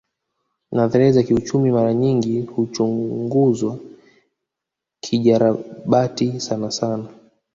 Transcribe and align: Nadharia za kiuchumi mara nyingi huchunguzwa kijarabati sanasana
Nadharia 0.71 1.11
za 1.11 1.23
kiuchumi 1.23 1.71
mara 1.71 1.93
nyingi 1.93 2.41
huchunguzwa 2.41 3.79
kijarabati 5.01 6.39
sanasana 6.39 7.09